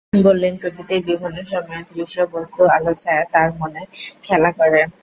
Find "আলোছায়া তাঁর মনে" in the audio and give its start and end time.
2.77-3.81